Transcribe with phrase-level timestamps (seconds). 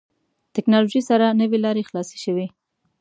[0.55, 2.47] ټکنالوژي سره نوې لارې خلاصې شوې.